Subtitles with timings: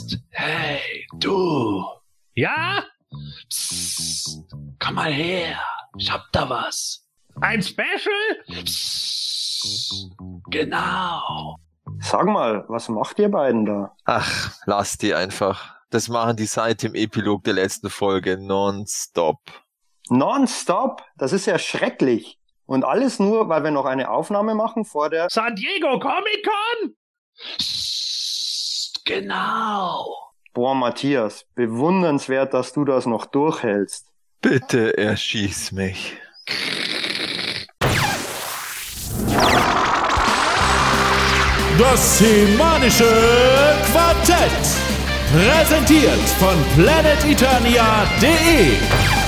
[0.00, 0.18] Psst.
[0.30, 1.84] Hey, du.
[2.34, 2.84] Ja?
[3.50, 4.46] Psst.
[4.78, 5.60] Komm mal her.
[5.98, 7.06] Ich hab da was.
[7.42, 8.62] Ein Special?
[8.64, 10.16] Psst.
[10.50, 11.56] Genau.
[12.00, 13.94] Sag mal, was macht ihr beiden da?
[14.06, 15.76] Ach, lass die einfach.
[15.90, 19.40] Das machen die seit dem Epilog der letzten Folge nonstop.
[20.08, 21.04] Nonstop?
[21.16, 22.38] Das ist ja schrecklich.
[22.64, 25.28] Und alles nur, weil wir noch eine Aufnahme machen vor der...
[25.28, 26.94] San Diego Comic Con?
[29.04, 30.06] Genau.
[30.52, 34.06] Boah, Matthias, bewundernswert, dass du das noch durchhältst.
[34.40, 36.16] Bitte erschieß mich.
[41.78, 43.08] Das semanische
[43.90, 44.50] Quartett.
[45.32, 49.19] Präsentiert von planeteternia.de.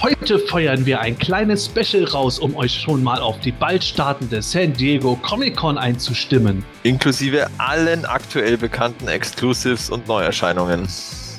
[0.00, 4.40] Heute feuern wir ein kleines Special raus, um euch schon mal auf die bald startende
[4.42, 6.64] San Diego Comic Con einzustimmen.
[6.84, 10.86] Inklusive allen aktuell bekannten Exclusives und Neuerscheinungen.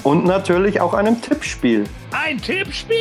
[0.04, 1.86] Und natürlich auch einem Tippspiel.
[2.12, 2.98] Ein Tippspiel?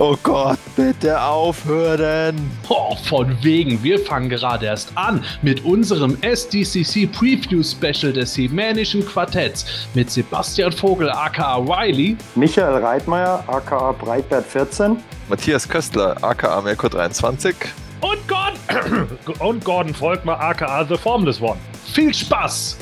[0.00, 2.36] Oh Gott, bitte aufhören.
[2.68, 9.04] Oh, von wegen, wir fangen gerade erst an mit unserem SDCC Preview Special des Hemänischen
[9.04, 14.98] Quartetts mit Sebastian Vogel aka Wiley, Michael Reitmeier, aka Breitbert 14.
[15.28, 17.56] Matthias Köstler, aka Melko 23.
[18.00, 19.08] Und Gordon,
[19.40, 21.58] und Gordon Volkmar, aka The Formless One.
[21.92, 22.76] Viel Spaß!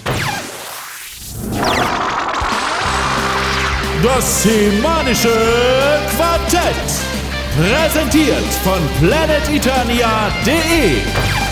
[4.07, 5.35] Das semanische
[6.17, 6.87] Quartett.
[7.57, 11.46] Präsentiert von planeteternia.de.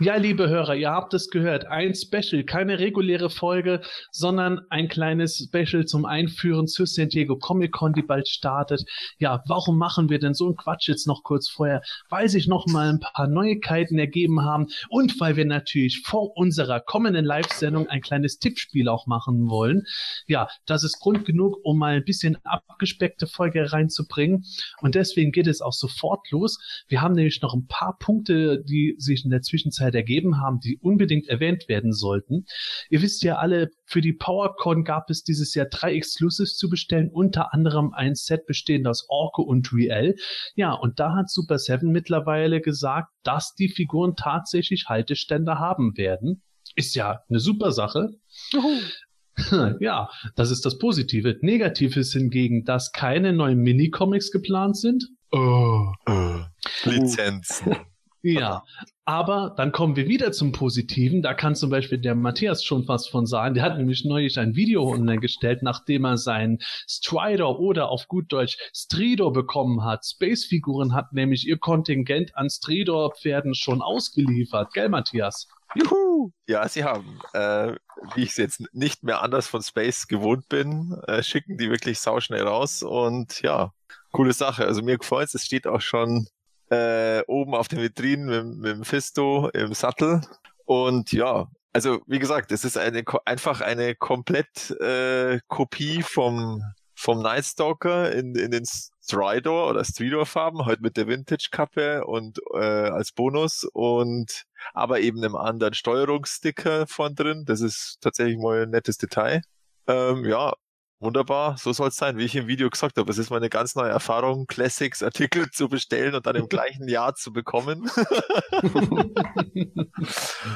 [0.00, 1.66] Ja, liebe Hörer, ihr habt es gehört.
[1.66, 3.80] Ein Special, keine reguläre Folge,
[4.12, 8.84] sondern ein kleines Special zum Einführen zu San Diego Comic Con, die bald startet.
[9.18, 11.82] Ja, warum machen wir denn so einen Quatsch jetzt noch kurz vorher?
[12.10, 16.78] Weil sich noch mal ein paar Neuigkeiten ergeben haben und weil wir natürlich vor unserer
[16.78, 19.82] kommenden Live-Sendung ein kleines Tippspiel auch machen wollen.
[20.28, 24.44] Ja, das ist Grund genug, um mal ein bisschen abgespeckte Folge reinzubringen.
[24.80, 26.84] Und deswegen geht es auch sofort los.
[26.86, 30.78] Wir haben nämlich noch ein paar Punkte, die sich in der Zwischenzeit ergeben haben, die
[30.78, 32.44] unbedingt erwähnt werden sollten.
[32.90, 37.10] Ihr wisst ja alle, für die PowerCon gab es dieses Jahr drei Exclusives zu bestellen,
[37.10, 40.16] unter anderem ein Set bestehend aus Orko und Riel.
[40.54, 46.42] Ja, und da hat Super Seven mittlerweile gesagt, dass die Figuren tatsächlich Halteständer haben werden.
[46.76, 48.10] Ist ja eine super Sache.
[49.78, 51.36] Ja, das ist das Positive.
[51.42, 55.08] Negativ ist hingegen, dass keine neuen Minicomics geplant sind.
[55.30, 55.92] Oh.
[56.06, 56.40] Äh,
[56.84, 57.76] Lizenzen.
[58.34, 58.64] Ja,
[59.04, 61.22] aber dann kommen wir wieder zum Positiven.
[61.22, 63.54] Da kann zum Beispiel der Matthias schon was von sagen.
[63.54, 68.32] Der hat nämlich neulich ein Video online gestellt, nachdem er seinen Strider oder auf gut
[68.32, 70.04] Deutsch Stridor bekommen hat.
[70.04, 74.72] Space-Figuren hat nämlich ihr Kontingent an Stridor-Pferden schon ausgeliefert.
[74.74, 75.48] Gell, Matthias?
[75.74, 76.32] Juhu!
[76.46, 77.74] Ja, sie haben, äh,
[78.14, 81.98] wie ich es jetzt nicht mehr anders von Space gewohnt bin, äh, schicken die wirklich
[82.00, 83.72] sauschnell raus und ja,
[84.12, 84.64] coole Sache.
[84.64, 86.26] Also mir gefällt es steht auch schon
[86.70, 90.20] äh, oben auf den Vitrinen mit, mit dem Fisto im Sattel.
[90.64, 96.62] Und ja, also wie gesagt, es ist eine einfach eine komplett äh, Kopie vom
[96.94, 98.64] vom Nightstalker in, in den
[99.00, 104.42] Stridor oder Stridor Farben, heute mit der Vintage Kappe und äh, als Bonus und
[104.74, 107.44] aber eben einem anderen Steuerungssticker von drin.
[107.46, 109.42] Das ist tatsächlich mal ein nettes Detail.
[109.86, 110.54] Ähm, ja,
[111.00, 113.08] Wunderbar, so soll es sein, wie ich im Video gesagt habe.
[113.08, 117.14] Es ist meine ganz neue Erfahrung, Classics Artikel zu bestellen und dann im gleichen Jahr
[117.14, 117.84] zu bekommen.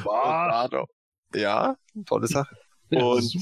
[0.03, 0.85] wow.
[1.33, 2.57] Ja, tolle Sache.
[2.89, 3.33] Ja, und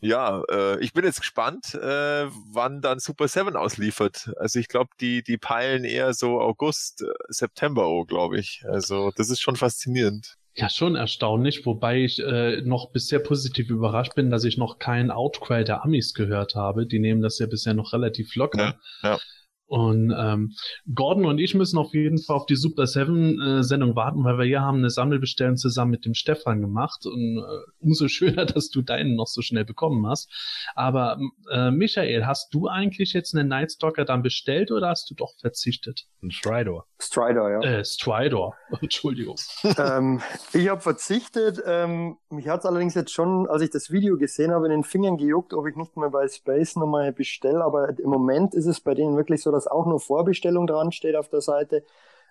[0.00, 4.32] ja, äh, ich bin jetzt gespannt, äh, wann dann Super 7 ausliefert.
[4.38, 8.64] Also ich glaube, die, die peilen eher so August, äh, September, oh, glaube ich.
[8.66, 10.36] Also das ist schon faszinierend.
[10.58, 15.10] Ja, schon erstaunlich, wobei ich äh, noch bisher positiv überrascht bin, dass ich noch keinen
[15.10, 16.86] Outcry der Amis gehört habe.
[16.86, 18.78] Die nehmen das ja bisher noch relativ locker.
[19.02, 19.18] Ja, ja.
[19.66, 20.52] Und ähm,
[20.94, 24.38] Gordon und ich müssen auf jeden Fall auf die Super Seven äh, Sendung warten, weil
[24.38, 28.70] wir hier haben eine Sammelbestellung zusammen mit dem Stefan gemacht und äh, umso schöner, dass
[28.70, 30.30] du deinen noch so schnell bekommen hast.
[30.74, 31.18] Aber
[31.50, 36.06] äh, Michael, hast du eigentlich jetzt einen Nightstalker dann bestellt oder hast du doch verzichtet?
[36.22, 36.86] Ein Stridor.
[37.00, 37.60] Strider, ja.
[37.60, 38.54] Äh, Stridor.
[38.80, 39.36] Entschuldigung.
[39.78, 40.20] ähm,
[40.52, 41.60] ich habe verzichtet.
[41.66, 44.84] Ähm, mich hat es allerdings jetzt schon, als ich das Video gesehen habe, in den
[44.84, 47.64] Fingern gejuckt, ob ich nicht mehr bei Space nochmal bestelle.
[47.64, 51.16] Aber im Moment ist es bei denen wirklich so, dass auch nur Vorbestellung dran steht
[51.16, 51.84] auf der Seite.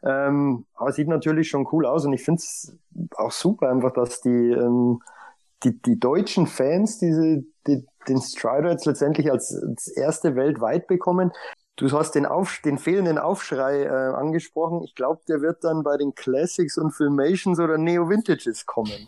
[0.04, 2.76] Ähm, aber sieht natürlich schon cool aus und ich finde es
[3.16, 5.02] auch super einfach, dass die, ähm,
[5.64, 11.32] die, die deutschen Fans diese, die, den Strider jetzt letztendlich als, als erste weltweit bekommen.
[11.78, 14.84] Du hast den, Auf, den fehlenden Aufschrei äh, angesprochen.
[14.84, 19.08] Ich glaube, der wird dann bei den Classics und Filmations oder Neo Vintages kommen.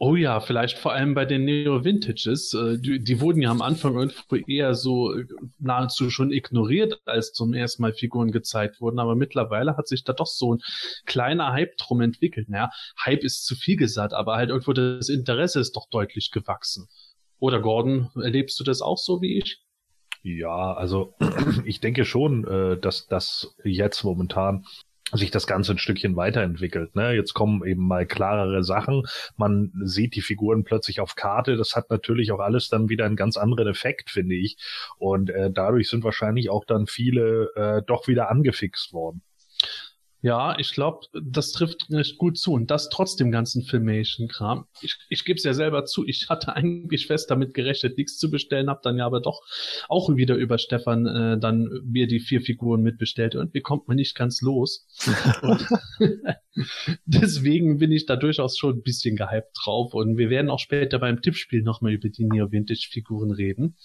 [0.00, 2.54] Oh ja, vielleicht vor allem bei den Neo Vintages.
[2.54, 5.26] Äh, die, die, wurden ja am Anfang irgendwo eher so äh,
[5.58, 9.00] nahezu schon ignoriert, als zum ersten Mal Figuren gezeigt wurden.
[9.00, 10.60] Aber mittlerweile hat sich da doch so ein
[11.04, 12.48] kleiner Hype drum entwickelt.
[12.48, 12.70] Naja,
[13.04, 16.86] Hype ist zu viel gesagt, aber halt irgendwo das Interesse ist doch deutlich gewachsen.
[17.40, 19.64] Oder Gordon, erlebst du das auch so wie ich?
[20.22, 21.14] Ja, also
[21.64, 24.64] ich denke schon, äh, dass das jetzt momentan
[25.12, 26.94] sich das Ganze ein Stückchen weiterentwickelt.
[26.94, 27.12] Ne?
[27.14, 29.04] Jetzt kommen eben mal klarere Sachen.
[29.36, 31.56] Man sieht die Figuren plötzlich auf Karte.
[31.56, 34.56] Das hat natürlich auch alles dann wieder einen ganz anderen Effekt, finde ich.
[34.98, 39.22] Und äh, dadurch sind wahrscheinlich auch dann viele äh, doch wieder angefixt worden.
[40.20, 42.52] Ja, ich glaube, das trifft recht gut zu.
[42.52, 44.66] Und das trotz dem ganzen Filmation-Kram.
[44.80, 48.30] Ich, ich gebe es ja selber zu, ich hatte eigentlich fest damit gerechnet, nichts zu
[48.30, 49.42] bestellen, habe dann ja aber doch
[49.88, 53.36] auch wieder über Stefan äh, dann mir die vier Figuren mitbestellt.
[53.36, 54.86] Und wie kommt man nicht ganz los?
[57.04, 59.94] deswegen bin ich da durchaus schon ein bisschen gehypt drauf.
[59.94, 63.76] Und wir werden auch später beim Tippspiel nochmal über die Neo-Vintage-Figuren reden.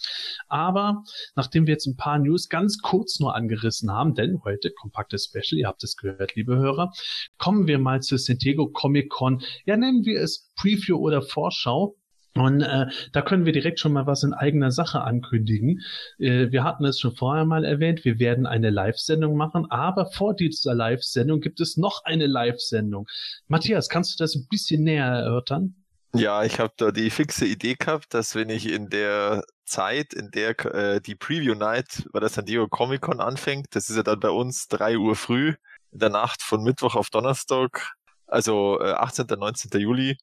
[0.48, 1.04] Aber
[1.36, 5.60] nachdem wir jetzt ein paar News ganz kurz nur angerissen haben, denn heute kompaktes Special,
[5.60, 6.92] ihr habt es gehört, gehört, liebe Hörer.
[7.38, 9.42] Kommen wir mal zu San Diego Comic Con.
[9.66, 11.96] Ja, nennen wir es Preview oder Vorschau.
[12.36, 15.82] Und äh, da können wir direkt schon mal was in eigener Sache ankündigen.
[16.18, 20.34] Äh, wir hatten es schon vorher mal erwähnt, wir werden eine Live-Sendung machen, aber vor
[20.34, 23.06] dieser Live-Sendung gibt es noch eine Live-Sendung.
[23.48, 25.76] Matthias, kannst du das ein bisschen näher erörtern?
[26.16, 30.30] Ja, ich habe da die fixe Idee gehabt, dass wenn ich in der Zeit, in
[30.30, 34.04] der äh, die Preview Night bei der San Diego Comic Con anfängt, das ist ja
[34.04, 35.54] dann bei uns drei Uhr früh,
[35.94, 37.94] in der Nacht von Mittwoch auf Donnerstag,
[38.28, 39.28] also äh, 18.
[39.28, 39.80] 19.
[39.80, 40.18] Juli,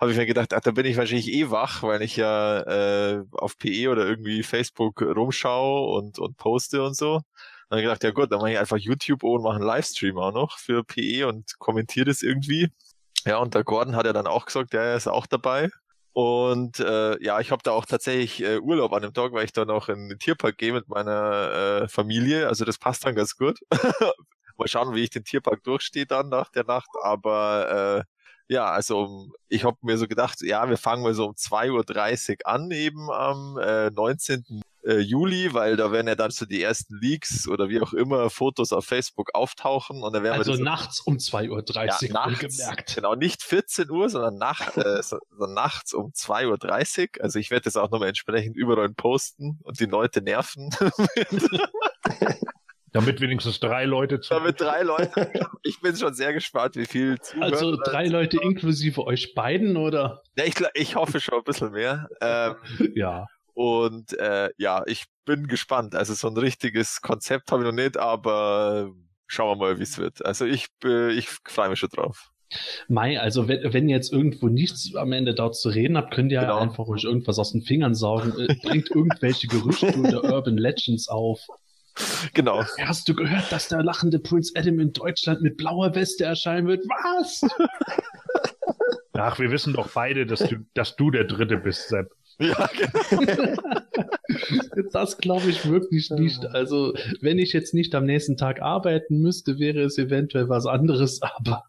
[0.00, 3.22] habe ich mir gedacht, ach, da bin ich wahrscheinlich eh wach, weil ich ja äh,
[3.32, 7.20] auf PE oder irgendwie Facebook rumschaue und, und poste und so.
[7.68, 10.18] Dann habe ich gedacht, ja gut, dann mache ich einfach YouTube und mache einen Livestream
[10.18, 12.68] auch noch für PE und kommentiere das irgendwie.
[13.26, 15.70] Ja, und der Gordon hat ja dann auch gesagt, ja, er ist auch dabei.
[16.12, 19.52] Und äh, ja, ich habe da auch tatsächlich äh, Urlaub an dem Tag, weil ich
[19.52, 22.48] da noch in den Tierpark gehe mit meiner äh, Familie.
[22.48, 23.60] Also das passt dann ganz gut.
[24.60, 26.90] Mal schauen, wie ich den Tierpark durchstehe dann nach der Nacht.
[27.02, 31.32] Aber äh, ja, also ich habe mir so gedacht, ja, wir fangen mal so um
[31.32, 34.62] 2.30 Uhr an, eben am äh, 19.
[34.82, 38.30] Äh, Juli, weil da werden ja dann so die ersten Leaks oder wie auch immer
[38.30, 42.40] Fotos auf Facebook auftauchen und dann werden also wir nachts um 2.30 Uhr ja, nachts,
[42.40, 42.94] gemerkt.
[42.94, 47.22] Genau, nicht 14 Uhr, sondern nach, äh, so, so nachts um 2.30 Uhr.
[47.22, 50.70] Also ich werde das auch nochmal entsprechend überall posten und die Leute nerven.
[52.92, 54.34] Damit wenigstens drei Leute zu.
[54.34, 55.30] Damit drei Leute.
[55.62, 57.52] Ich bin schon sehr gespannt, wie viel zuhören.
[57.52, 60.22] Also drei Leute inklusive euch beiden, oder?
[60.36, 62.08] Ja, ich, ich hoffe schon ein bisschen mehr.
[62.20, 62.54] Ähm,
[62.94, 63.26] ja.
[63.54, 65.94] Und äh, ja, ich bin gespannt.
[65.94, 68.90] Also so ein richtiges Konzept habe ich noch nicht, aber
[69.26, 70.24] schauen wir mal, wie es wird.
[70.24, 72.30] Also ich, äh, ich freue mich schon drauf.
[72.88, 76.32] Mai, also wenn, wenn ihr jetzt irgendwo nichts am Ende dort zu reden habt, könnt
[76.32, 76.58] ihr genau.
[76.58, 78.32] einfach euch irgendwas aus den Fingern saugen.
[78.38, 81.40] Äh, bringt irgendwelche Gerüchte oder Urban Legends auf.
[82.34, 82.62] Genau.
[82.80, 86.84] Hast du gehört, dass der lachende Prince Adam in Deutschland mit blauer Weste erscheinen wird?
[86.88, 87.42] Was?
[89.12, 92.10] Ach, wir wissen doch beide, dass du, dass du der Dritte bist, Sepp.
[92.38, 93.54] Ja, genau.
[94.92, 96.46] das glaube ich wirklich nicht.
[96.46, 101.20] Also, wenn ich jetzt nicht am nächsten Tag arbeiten müsste, wäre es eventuell was anderes,
[101.36, 101.64] aber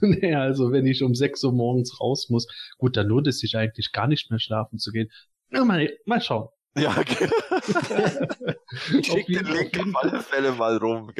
[0.00, 2.46] nee, also wenn ich um 6 Uhr morgens raus muss,
[2.78, 5.10] gut, dann lohnt es sich eigentlich gar nicht mehr schlafen zu gehen.
[5.48, 6.48] Na, mal, mal schauen.
[6.76, 7.28] Ja, okay.
[8.96, 11.10] ich schicke den Link auf alle Fälle mal rum.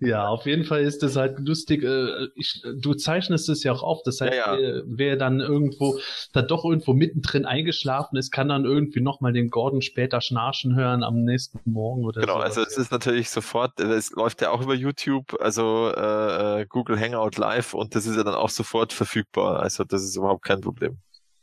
[0.00, 1.82] Ja, auf jeden Fall ist das halt lustig.
[1.82, 4.02] Äh, ich, du zeichnest es ja auch auf.
[4.02, 4.82] Das heißt, ja, ja.
[4.86, 5.98] Wer, dann irgendwo,
[6.32, 11.02] da doch irgendwo mittendrin eingeschlafen ist, kann dann irgendwie nochmal den Gordon später schnarchen hören
[11.02, 12.26] am nächsten Morgen oder so.
[12.26, 16.66] Genau, also es ist natürlich sofort, es läuft ja auch über YouTube, also äh, äh,
[16.66, 19.60] Google Hangout Live und das ist ja dann auch sofort verfügbar.
[19.60, 20.96] Also das ist überhaupt kein Problem.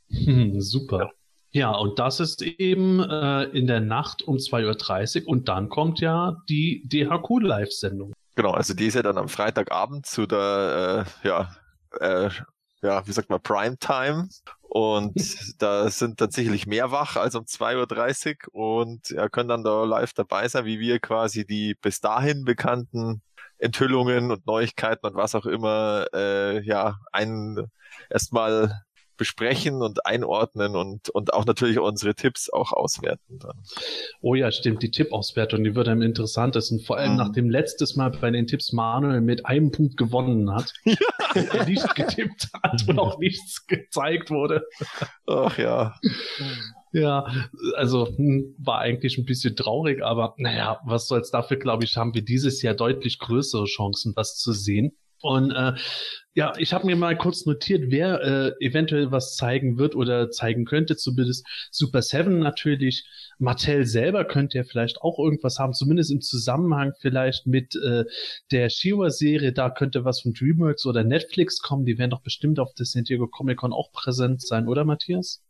[0.09, 1.11] Hm, super.
[1.51, 1.71] Ja.
[1.71, 6.37] Und das ist eben äh, in der Nacht um 2.30 Uhr und dann kommt ja
[6.47, 8.13] die DHQ-Live-Sendung.
[8.35, 11.55] Genau, also die ist ja dann am Freitagabend zu der, äh, ja,
[11.99, 12.29] äh,
[12.81, 14.29] ja, wie sagt man, Primetime.
[14.61, 15.13] Und
[15.59, 20.13] da sind tatsächlich mehr wach als um 2.30 Uhr und ja, können dann da live
[20.13, 23.21] dabei sein, wie wir quasi die bis dahin bekannten
[23.57, 27.69] Enthüllungen und Neuigkeiten und was auch immer, äh, ja, einen
[28.09, 28.83] erstmal
[29.19, 33.61] besprechen und einordnen und, und auch natürlich unsere Tipps auch auswerten dann.
[34.21, 37.17] Oh ja, stimmt, die Tippauswertung, die wird am interessantesten, vor allem mhm.
[37.17, 40.95] nachdem letztes Mal bei den Tipps Manuel mit einem Punkt gewonnen hat, ja.
[41.33, 44.63] er nicht getippt hat und auch nichts gezeigt wurde.
[45.27, 45.95] Ach ja.
[46.91, 47.27] Ja,
[47.75, 52.15] also hm, war eigentlich ein bisschen traurig, aber naja, was soll's dafür, glaube ich, haben
[52.15, 54.97] wir dieses Jahr deutlich größere Chancen, was zu sehen.
[55.21, 55.73] Und äh,
[56.33, 60.63] ja, ich habe mir mal kurz notiert, wer äh, eventuell was zeigen wird oder zeigen
[60.63, 63.05] könnte, zumindest Super Seven natürlich.
[63.39, 68.05] Mattel selber könnte ja vielleicht auch irgendwas haben, zumindest im Zusammenhang vielleicht mit äh,
[68.51, 69.51] der Shiva-Serie.
[69.51, 71.85] Da könnte was von DreamWorks oder Netflix kommen.
[71.85, 75.43] Die werden doch bestimmt auf der San Diego Comic Con auch präsent sein, oder Matthias?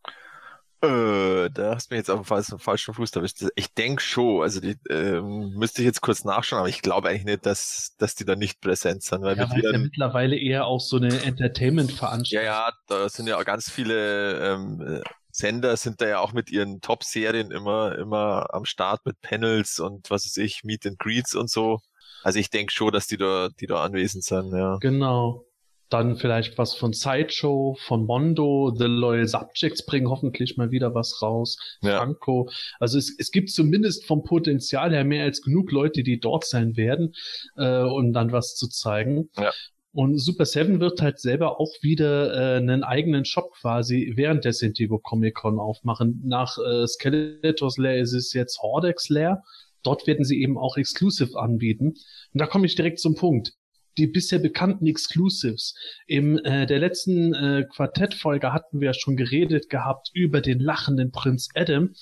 [0.82, 3.44] Äh, da hast du mir jetzt auf dem falschen, falschen Fuß erwischt.
[3.56, 7.26] Ich denke schon, also die ähm, müsste ich jetzt kurz nachschauen, aber ich glaube eigentlich
[7.26, 9.22] nicht, dass, dass die da nicht präsent sind.
[9.22, 12.46] Weil ja, weil ja mittlerweile eher auch so eine Entertainment-Veranstaltung.
[12.46, 16.82] Ja, ja, da sind ja ganz viele ähm, Sender sind da ja auch mit ihren
[16.82, 21.50] Top-Serien immer, immer am Start mit Panels und was weiß ich, Meet and Greets und
[21.50, 21.80] so.
[22.24, 24.78] Also ich denke schon, dass die da, die da anwesend sind, ja.
[24.82, 25.46] Genau.
[25.90, 31.22] Dann vielleicht was von Sideshow, von Mondo, The Loyal Subjects bringen hoffentlich mal wieder was
[31.22, 31.58] raus.
[31.82, 31.98] Ja.
[31.98, 32.50] Franco.
[32.80, 36.78] Also es, es gibt zumindest vom Potenzial her mehr als genug Leute, die dort sein
[36.78, 37.14] werden,
[37.58, 39.30] äh, um dann was zu zeigen.
[39.38, 39.52] Ja.
[39.92, 44.54] Und Super Seven wird halt selber auch wieder äh, einen eigenen Shop quasi während der
[44.54, 46.22] San Diego Comic Con aufmachen.
[46.24, 49.42] Nach äh, Skeletors Lair ist es jetzt Hordex Lair.
[49.82, 51.96] Dort werden sie eben auch Exclusive anbieten.
[52.34, 53.54] Und da komme ich direkt zum Punkt
[54.00, 55.76] die bisher bekannten Exclusives.
[56.08, 61.50] Im äh, der letzten äh, Quartettfolge hatten wir schon geredet gehabt über den lachenden Prinz
[61.54, 61.94] Adam.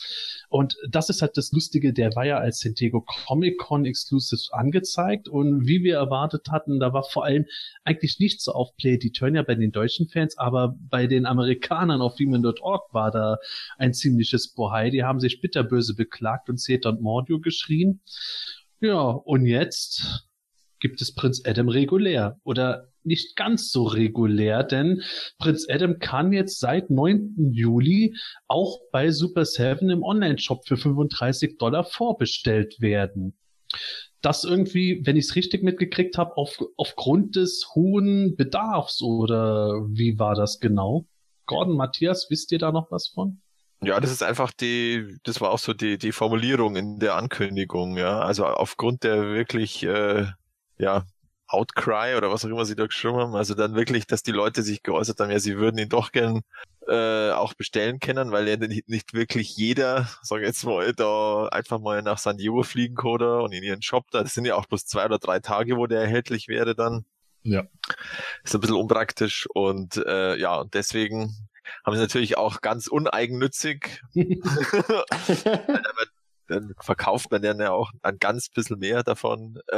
[0.49, 2.75] Und das ist halt das Lustige, der war ja als San
[3.25, 5.27] Comic Con Exclusive angezeigt.
[5.27, 7.45] Und wie wir erwartet hatten, da war vor allem
[7.83, 11.25] eigentlich nicht so auf Play die Turn ja bei den deutschen Fans, aber bei den
[11.25, 13.37] Amerikanern auf Demon.org war da
[13.77, 14.91] ein ziemliches Bohai.
[14.91, 18.01] Die haben sich bitterböse beklagt und Zeta und Mordio geschrien.
[18.79, 20.26] Ja, und jetzt
[20.79, 25.01] gibt es Prinz Adam regulär oder nicht ganz so regulär, denn
[25.39, 27.51] Prinz Adam kann jetzt seit 9.
[27.53, 28.15] Juli
[28.47, 33.37] auch bei Super 7 im Online-Shop für 35 Dollar vorbestellt werden.
[34.21, 40.19] Das irgendwie, wenn ich es richtig mitgekriegt habe, auf, aufgrund des hohen Bedarfs oder wie
[40.19, 41.05] war das genau?
[41.45, 43.41] Gordon, Matthias, wisst ihr da noch was von?
[43.83, 47.95] Ja, das ist einfach die, das war auch so die, die Formulierung in der Ankündigung,
[47.95, 48.19] ja.
[48.19, 50.25] Also aufgrund der wirklich äh,
[50.77, 51.05] ja,
[51.47, 53.35] Outcry oder was auch immer sie da geschrieben haben.
[53.35, 56.41] Also dann wirklich, dass die Leute sich geäußert haben, ja, sie würden ihn doch gern
[56.87, 61.47] äh, auch bestellen können, weil ja nicht, nicht wirklich jeder, sag ich jetzt mal, da
[61.47, 64.23] einfach mal nach San Diego fliegen kann und in ihren Shop da.
[64.23, 67.05] Das sind ja auch bloß zwei oder drei Tage, wo der erhältlich wäre dann.
[67.43, 67.63] Ja.
[68.43, 71.33] Ist ein bisschen unpraktisch und äh, ja, und deswegen
[71.85, 74.01] haben sie natürlich auch ganz uneigennützig
[76.47, 79.75] dann verkauft man dann ja auch ein ganz bisschen mehr davon, äh,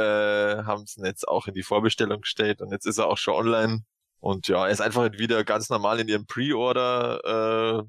[0.64, 3.82] haben es jetzt auch in die Vorbestellung gestellt und jetzt ist er auch schon online.
[4.20, 7.82] Und ja, er ist einfach wieder ganz normal in ihrem Pre-Order äh,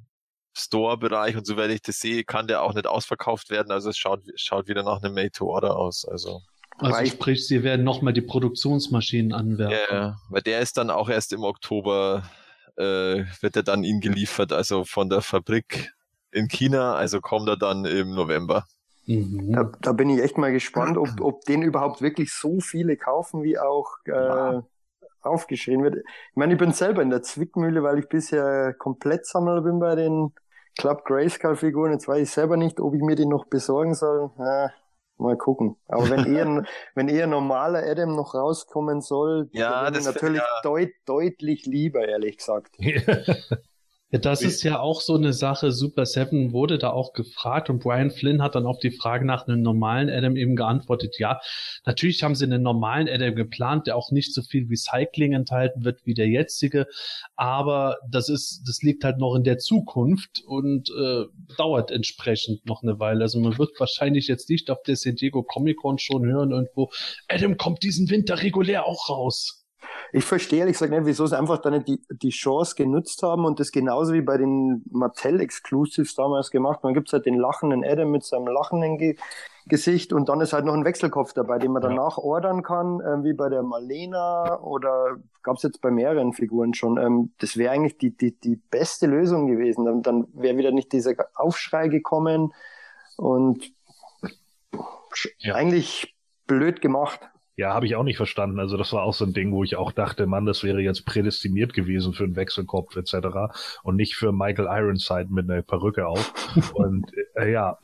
[0.58, 3.72] Store-Bereich und soweit ich das sehe, kann der auch nicht ausverkauft werden.
[3.72, 6.06] Also es schaut, schaut wieder nach einem Made-to-Order aus.
[6.06, 6.42] Also
[6.78, 9.78] also sprich, sie werden nochmal die Produktionsmaschinen anwerfen.
[9.92, 12.24] Ja, weil der ist dann auch erst im Oktober,
[12.76, 15.94] äh, wird er dann ihnen geliefert, also von der Fabrik
[16.32, 18.66] in China, also kommt er dann im November.
[19.06, 19.52] Mhm.
[19.54, 23.44] Da, da, bin ich echt mal gespannt, ob, ob den überhaupt wirklich so viele kaufen,
[23.44, 24.64] wie auch äh, ja.
[25.22, 25.96] aufgeschrieben wird.
[25.98, 29.96] Ich meine, ich bin selber in der Zwickmühle, weil ich bisher komplett Sammler bin bei
[29.96, 30.34] den
[30.78, 31.94] Club Grayscale-Figuren.
[31.94, 34.30] Jetzt weiß ich selber nicht, ob ich mir die noch besorgen soll.
[34.38, 34.72] Ja,
[35.18, 35.78] mal gucken.
[35.88, 36.64] Aber wenn eher,
[36.96, 40.62] wenn eher normaler Adam noch rauskommen soll, ja, das natürlich ja.
[40.64, 42.76] deut, deutlich lieber, ehrlich gesagt.
[44.14, 45.72] Ja, das ist ja auch so eine Sache.
[45.72, 49.48] Super Seven wurde da auch gefragt und Brian Flynn hat dann auf die Frage nach
[49.48, 51.16] einem normalen Adam eben geantwortet.
[51.18, 51.40] Ja,
[51.86, 56.06] natürlich haben sie einen normalen Adam geplant, der auch nicht so viel Recycling enthalten wird
[56.06, 56.88] wie der jetzige.
[57.38, 61.24] Aber das ist, das liegt halt noch in der Zukunft und äh,
[61.56, 63.22] dauert entsprechend noch eine Weile.
[63.22, 66.92] Also man wird wahrscheinlich jetzt nicht auf der San Diego Comic Con schon hören irgendwo,
[67.30, 69.61] Adam kommt diesen Winter regulär auch raus.
[70.12, 73.46] Ich verstehe ehrlich gesagt nicht, wieso sie einfach da nicht die, die Chance genutzt haben
[73.46, 76.84] und das genauso wie bei den Mattel Exclusives damals gemacht.
[76.84, 79.16] Man gibt halt den lachenden Adam mit seinem lachenden Ge
[79.68, 82.24] Gesicht und dann ist halt noch ein Wechselkopf dabei, den man danach ja.
[82.24, 86.98] ordern kann, äh, wie bei der Malena oder gab es jetzt bei mehreren Figuren schon.
[86.98, 89.86] Ähm, das wäre eigentlich die, die, die beste Lösung gewesen.
[89.86, 92.54] Dann, dann wäre wieder nicht dieser Aufschrei gekommen
[93.18, 93.72] und
[95.40, 95.56] ja.
[95.56, 96.16] eigentlich
[96.48, 97.20] blöd gemacht.
[97.58, 98.60] Ja, habe ich auch nicht verstanden.
[98.60, 101.06] Also das war auch so ein Ding, wo ich auch dachte, Mann, das wäre jetzt
[101.06, 103.52] prädestiniert gewesen für einen Wechselkopf etc.
[103.84, 106.34] und nicht für Michael Ironside mit einer Perücke auf.
[106.74, 107.78] und äh, ja,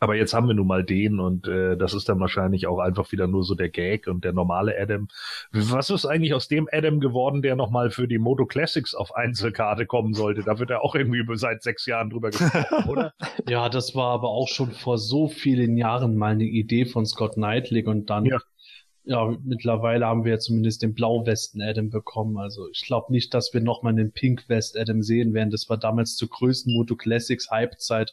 [0.00, 3.12] Aber jetzt haben wir nun mal den und äh, das ist dann wahrscheinlich auch einfach
[3.12, 5.06] wieder nur so der Gag und der normale Adam.
[5.52, 9.86] Was ist eigentlich aus dem Adam geworden, der nochmal für die Moto Classics auf Einzelkarte
[9.86, 10.42] kommen sollte?
[10.42, 13.14] Da wird er auch irgendwie seit sechs Jahren drüber gesprochen, oder?
[13.48, 17.34] Ja, das war aber auch schon vor so vielen Jahren mal eine Idee von Scott
[17.34, 18.40] Knightley und dann Ja.
[19.04, 22.38] Ja, mittlerweile haben wir ja zumindest den Blau-Westen-Adam bekommen.
[22.38, 25.50] Also ich glaube nicht, dass wir nochmal einen Pink-West-Adam sehen werden.
[25.50, 28.12] Das war damals zur größten Moto Classics Hype-Zeit,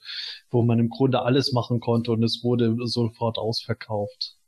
[0.50, 4.39] wo man im Grunde alles machen konnte und es wurde sofort ausverkauft.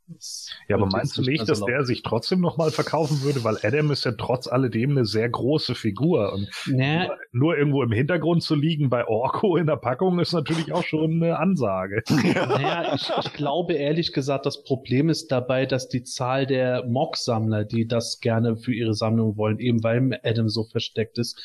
[0.68, 3.44] Ja, aber meinst du nicht, dass so der sich trotzdem nochmal verkaufen würde?
[3.44, 6.50] Weil Adam ist ja trotz alledem eine sehr große Figur und?
[6.65, 10.84] Nee, nur irgendwo im Hintergrund zu liegen bei Orko in der Packung ist natürlich auch
[10.84, 12.03] schon eine Ansage.
[12.51, 17.65] Naja, ich, ich glaube ehrlich gesagt, das Problem ist dabei, dass die Zahl der Mock-Sammler,
[17.65, 21.39] die das gerne für ihre Sammlung wollen, eben weil Adam so versteckt ist,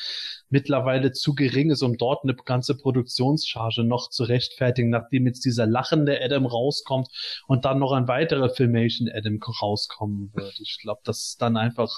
[0.49, 5.67] mittlerweile zu gering ist, um dort eine ganze Produktionscharge noch zu rechtfertigen, nachdem jetzt dieser
[5.67, 7.09] lachende Adam rauskommt
[7.47, 10.59] und dann noch ein weiterer Filmation Adam rauskommen wird.
[10.61, 11.93] Ich glaube, das ist dann einfach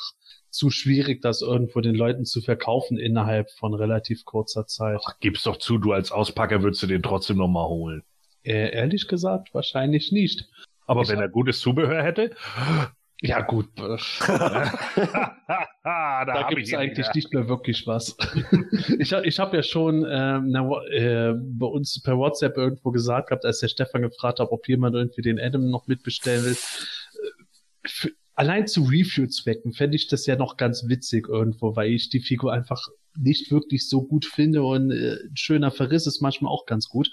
[0.50, 5.00] zu schwierig, das irgendwo den Leuten zu verkaufen innerhalb von relativ kurzer Zeit.
[5.07, 8.02] Ach, gib's doch zu, du als Auspacker würdest du den trotzdem nochmal holen.
[8.45, 10.49] Äh, ehrlich gesagt, wahrscheinlich nicht.
[10.87, 12.31] Aber Ich wenn er gutes Zubehör hätte,
[13.21, 13.99] Ja gut, da,
[16.25, 17.17] da gibt es eigentlich wieder.
[17.17, 18.17] nicht mehr wirklich was.
[18.99, 23.29] ich habe ich hab ja schon ähm, na, äh, bei uns per WhatsApp irgendwo gesagt
[23.29, 26.53] gehabt, als der Stefan gefragt hat, ob jemand irgendwie den Adam noch mitbestellen will.
[26.53, 32.11] Äh, für, allein zu Review-Zwecken fände ich das ja noch ganz witzig irgendwo, weil ich
[32.11, 32.87] die Figur einfach
[33.19, 37.11] nicht wirklich so gut finde und äh, ein schöner Verriss ist manchmal auch ganz gut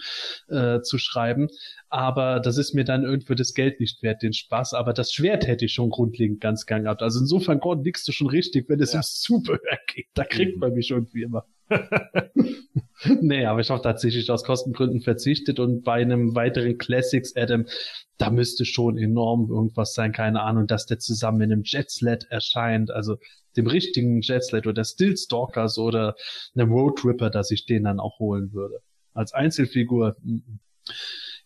[0.48, 1.48] äh, zu schreiben.
[1.90, 4.74] Aber das ist mir dann irgendwo das Geld nicht wert, den Spaß.
[4.74, 7.02] Aber das Schwert hätte ich schon grundlegend ganz gern gehabt.
[7.02, 8.98] Also insofern, Gordon, liegst du schon richtig, wenn es Ja.
[8.98, 9.60] ums Zubehör
[9.94, 10.08] geht.
[10.14, 10.60] Da kriegt Mhm.
[10.60, 11.46] man mich irgendwie immer.
[13.22, 17.66] nee, aber ich habe tatsächlich aus Kostengründen verzichtet und bei einem weiteren Classics Adam,
[18.18, 22.92] da müsste schon enorm irgendwas sein, keine Ahnung, dass der zusammen in einem Jetsled erscheint,
[22.92, 23.18] also
[23.58, 26.16] dem richtigen Jetsled oder Stillstalkers oder
[26.56, 28.80] einem Road Tripper, dass ich den dann auch holen würde.
[29.14, 30.16] Als Einzelfigur.
[30.22, 30.60] mhm.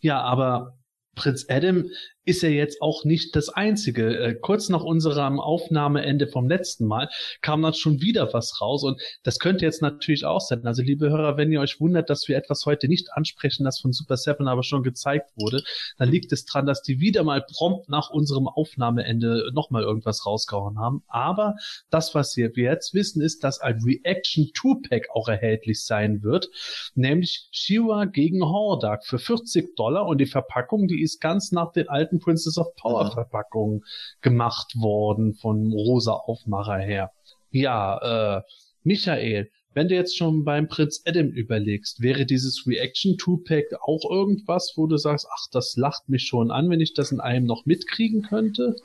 [0.01, 0.79] Ja, aber
[1.15, 1.89] Prinz Adam
[2.29, 4.15] ist ja jetzt auch nicht das Einzige.
[4.15, 7.09] Äh, kurz nach unserem Aufnahmeende vom letzten Mal
[7.41, 10.63] kam dann schon wieder was raus und das könnte jetzt natürlich auch sein.
[10.67, 13.93] Also liebe Hörer, wenn ihr euch wundert, dass wir etwas heute nicht ansprechen, das von
[13.93, 15.63] Super Seven aber schon gezeigt wurde,
[15.97, 20.77] dann liegt es dran, dass die wieder mal prompt nach unserem Aufnahmeende nochmal irgendwas rausgehauen
[20.77, 21.03] haben.
[21.07, 21.55] Aber
[21.89, 26.49] das, was wir jetzt wissen, ist, dass ein Reaction 2-Pack auch erhältlich sein wird,
[26.93, 31.89] nämlich Shiva gegen Hordak für 40 Dollar und die Verpackung, die ist ganz nach den
[31.89, 33.11] alten Princess of Power Ja.
[33.11, 33.83] Verpackungen
[34.21, 37.11] gemacht worden von rosa Aufmacher her.
[37.51, 38.41] Ja, äh,
[38.83, 44.73] Michael, wenn du jetzt schon beim Prinz Adam überlegst, wäre dieses Reaction 2-Pack auch irgendwas,
[44.75, 47.65] wo du sagst, ach, das lacht mich schon an, wenn ich das in einem noch
[47.65, 48.75] mitkriegen könnte?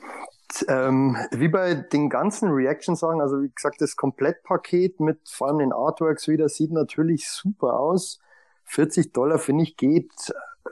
[0.67, 5.73] Ähm, wie bei den ganzen Reaction-Sachen, also wie gesagt, das Komplettpaket mit vor allem den
[5.73, 8.19] Artworks wieder sieht natürlich super aus.
[8.65, 10.11] 40 Dollar finde ich geht,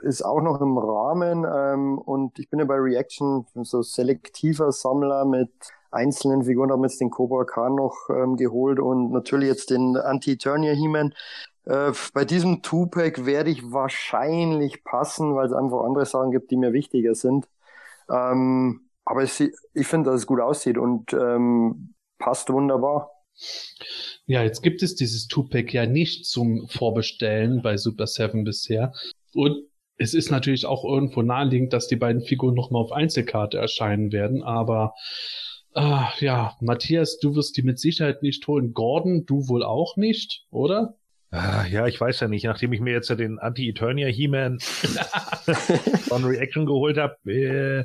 [0.02, 1.44] ist auch noch im Rahmen.
[1.44, 5.50] Ähm, und ich bin ja bei Reaction so selektiver Sammler mit
[5.90, 10.72] einzelnen Figuren, habe jetzt den Cobra Khan noch ähm, geholt und natürlich jetzt den Anti-Eternia
[10.72, 11.14] He-Man.
[11.66, 16.56] Äh, bei diesem Two-Pack werde ich wahrscheinlich passen, weil es einfach andere Sachen gibt, die
[16.56, 17.46] mir wichtiger sind.
[18.10, 23.10] Ähm, aber sie- ich finde, dass es gut aussieht und ähm, passt wunderbar.
[24.26, 28.92] Ja, jetzt gibt es dieses Two-Pack ja nicht zum Vorbestellen bei Super 7 bisher.
[29.34, 29.64] Und
[29.96, 34.42] es ist natürlich auch irgendwo naheliegend, dass die beiden Figuren nochmal auf Einzelkarte erscheinen werden.
[34.42, 34.94] Aber
[35.74, 38.72] ah, ja, Matthias, du wirst die mit Sicherheit nicht holen.
[38.74, 40.96] Gordon, du wohl auch nicht, oder?
[41.30, 44.58] Ah, Ja, ich weiß ja nicht, nachdem ich mir jetzt ja den Anti-Eternia He-Man
[46.08, 47.84] von Reaction geholt habe, äh,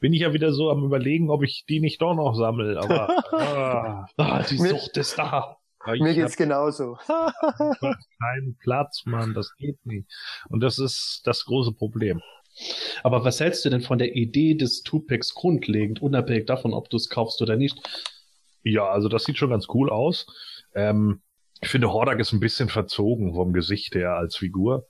[0.00, 2.78] bin ich ja wieder so am überlegen, ob ich die nicht doch noch sammle.
[2.78, 5.56] Aber ah, Ah, die Sucht ist da.
[5.86, 6.96] Mir geht's genauso.
[7.06, 10.08] keinen Platz, Mann, das geht nicht.
[10.48, 12.20] Und das ist das große Problem.
[13.02, 16.96] Aber was hältst du denn von der Idee des Two-Packs grundlegend, unabhängig davon, ob du
[16.96, 17.78] es kaufst oder nicht?
[18.62, 20.26] Ja, also das sieht schon ganz cool aus.
[20.74, 21.20] Ähm,
[21.60, 24.86] ich finde, Hordak ist ein bisschen verzogen vom Gesicht her als Figur.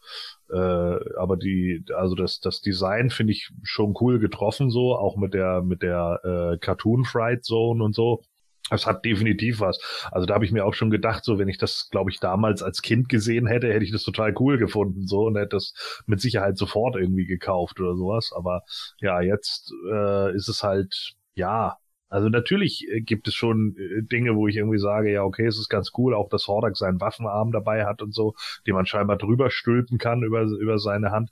[0.50, 5.34] Äh, aber die, also das, das Design finde ich schon cool getroffen, so, auch mit
[5.34, 8.22] der, mit der äh, Cartoon Fright Zone und so.
[8.70, 9.78] Das hat definitiv was.
[10.10, 12.62] Also da habe ich mir auch schon gedacht, so wenn ich das, glaube ich, damals
[12.62, 15.74] als Kind gesehen hätte, hätte ich das total cool gefunden, so und hätte das
[16.06, 18.32] mit Sicherheit sofort irgendwie gekauft oder sowas.
[18.34, 18.62] Aber
[19.00, 21.76] ja, jetzt äh, ist es halt, ja,
[22.14, 25.58] also natürlich äh, gibt es schon äh, Dinge, wo ich irgendwie sage, ja, okay, es
[25.58, 28.34] ist ganz cool, auch dass Hordak seinen Waffenarm dabei hat und so,
[28.68, 31.30] den man scheinbar drüber stülpen kann über, über seine Hand.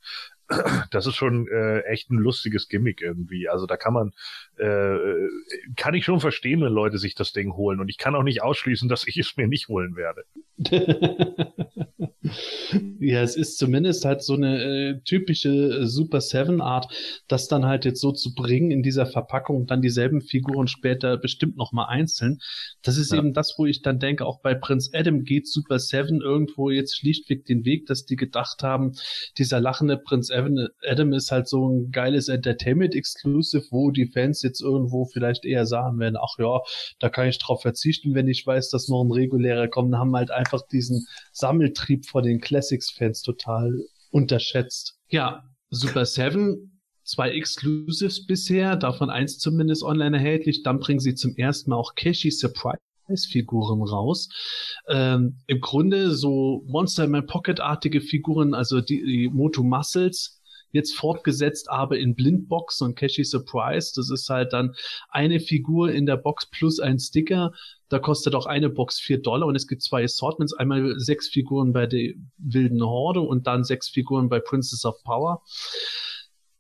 [0.91, 3.49] Das ist schon äh, echt ein lustiges Gimmick irgendwie.
[3.49, 4.13] Also da kann man,
[4.57, 4.97] äh,
[5.77, 7.81] kann ich schon verstehen, wenn Leute sich das Ding holen.
[7.81, 10.25] Und ich kann auch nicht ausschließen, dass ich es mir nicht holen werde.
[13.01, 16.93] ja, es ist zumindest halt so eine äh, typische äh, Super Seven Art,
[17.27, 21.17] das dann halt jetzt so zu bringen in dieser Verpackung und dann dieselben Figuren später
[21.17, 22.39] bestimmt nochmal einzeln.
[22.83, 23.19] Das ist ja.
[23.19, 26.97] eben das, wo ich dann denke, auch bei Prince Adam geht Super Seven irgendwo jetzt
[26.97, 28.93] schlichtweg den Weg, dass die gedacht haben,
[29.37, 34.61] dieser lachende Prince Adam ist halt so ein geiles Entertainment Exclusive, wo die Fans jetzt
[34.61, 36.61] irgendwo vielleicht eher sagen werden, ach ja,
[37.01, 40.31] da kann ich drauf verzichten, wenn ich weiß, dass noch ein regulärer kommt, haben halt
[40.31, 44.99] einfach diesen Sammeltrieb von den Classics-Fans total unterschätzt.
[45.09, 50.63] Ja, Super Seven, zwei Exclusives bisher, davon eins zumindest online erhältlich.
[50.63, 52.79] Dann bringen sie zum ersten Mal auch Cashy Surprise
[53.29, 54.29] Figuren raus.
[54.89, 60.42] Ähm, Im Grunde so Monster in My Pocket-artige Figuren, also die, die Moto Muscles,
[60.73, 63.93] jetzt fortgesetzt, aber in Blindbox und Cashy Surprise.
[63.95, 64.75] Das ist halt dann
[65.09, 67.53] eine Figur in der Box plus ein Sticker.
[67.89, 70.55] Da kostet auch eine Box vier Dollar und es gibt zwei Assortments.
[70.55, 75.43] Einmal sechs Figuren bei der Wilden Horde und dann sechs Figuren bei Princess of Power.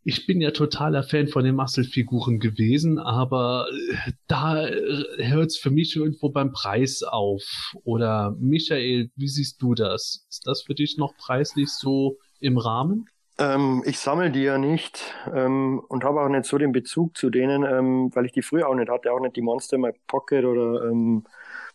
[0.04, 5.56] Ich bin ja totaler Fan von den Muscle-Figuren gewesen, aber äh, da äh, hört es
[5.56, 7.44] für mich irgendwo beim Preis auf.
[7.84, 10.26] Oder Michael, wie siehst du das?
[10.28, 13.06] Ist das für dich noch preislich so im Rahmen?
[13.38, 17.30] Ähm, ich sammle die ja nicht ähm, und habe auch nicht so den Bezug zu
[17.30, 19.92] denen, ähm, weil ich die früher auch nicht hatte, auch nicht die Monster in My
[20.06, 21.24] Pocket oder ähm,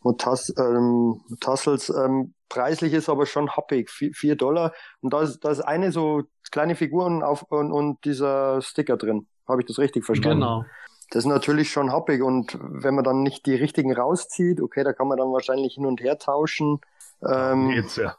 [0.01, 1.89] Motas ähm, Tassels.
[1.89, 4.73] Ähm, preislich ist aber schon happig, vier Dollar.
[5.01, 9.27] Und da ist, da ist eine so kleine Figuren auf und, und dieser Sticker drin.
[9.47, 10.41] Habe ich das richtig verstanden?
[10.41, 10.65] Genau.
[11.09, 14.91] Das ist natürlich schon happig und wenn man dann nicht die richtigen rauszieht, okay, da
[14.91, 16.81] kann man dann wahrscheinlich hin und her tauschen.
[17.25, 18.17] Ähm, Jetzt, ja.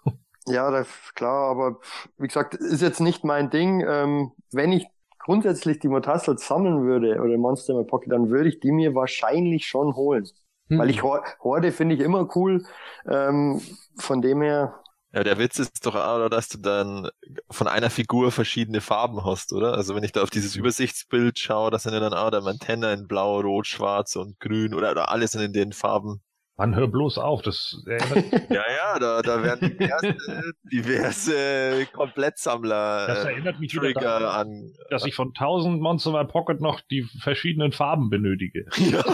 [0.48, 1.80] Ja, das, klar, aber
[2.16, 3.84] wie gesagt, ist jetzt nicht mein Ding.
[3.86, 4.86] Ähm, wenn ich
[5.18, 8.94] grundsätzlich die Motassels sammeln würde oder Monster in my Pocket, dann würde ich die mir
[8.94, 10.26] wahrscheinlich schon holen.
[10.68, 10.78] Hm.
[10.78, 12.64] Weil ich Horde finde ich immer cool.
[13.06, 13.60] Ähm,
[13.98, 14.80] von dem her.
[15.12, 17.08] Ja, der Witz ist doch auch, dass du dann
[17.50, 19.72] von einer Figur verschiedene Farben hast, oder?
[19.72, 22.92] Also wenn ich da auf dieses Übersichtsbild schaue, da sind ja dann auch der Mantenna
[22.92, 26.22] in blau, rot, schwarz und grün oder, oder alles in den Farben.
[26.58, 30.16] Man hör bloß auf, das erinnert Ja, ja, da, da werden diverse,
[30.72, 34.72] diverse Komplettsammler das erinnert mich Trigger daran, an.
[34.90, 38.66] Dass ich von 1000 Monster My Pocket noch die verschiedenen Farben benötige.
[38.90, 39.04] Ja.